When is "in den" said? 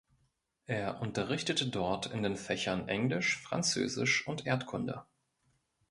2.07-2.35